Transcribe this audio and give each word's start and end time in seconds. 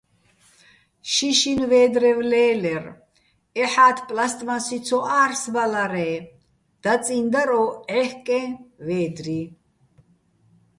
შიშინ 1.13 1.59
ვე́დრევ 1.69 2.19
ლე́ლერ, 2.31 2.85
ეჰ̦ა́თ 3.63 3.97
პლასტმასი 4.07 4.77
ცო 4.85 4.99
ა́რსბალარე, 5.21 6.09
დაწიჼ 6.83 7.17
დარ 7.31 7.49
ო 7.61 7.63
ჺეჰკეჼ 7.91 8.39
ვე́დრი. 8.85 9.41